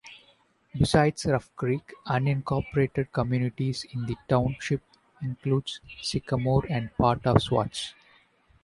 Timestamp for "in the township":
3.91-4.81